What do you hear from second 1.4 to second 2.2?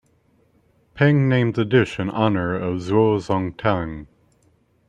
the dish in